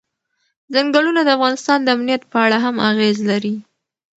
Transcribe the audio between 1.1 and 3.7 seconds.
د افغانستان د امنیت په اړه هم اغېز لري.